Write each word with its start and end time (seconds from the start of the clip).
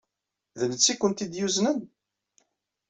D 0.59 0.61
netta 0.71 0.89
ay 0.91 0.97
kent-id-yuznen? 0.99 1.77